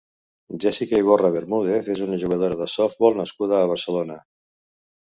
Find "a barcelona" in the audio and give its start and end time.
3.63-4.23